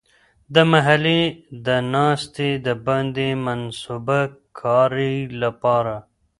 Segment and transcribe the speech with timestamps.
[0.53, 1.21] د محلي
[1.65, 4.19] د ناستې د باندې د منصوبه
[4.59, 5.95] کارۍ لپاره.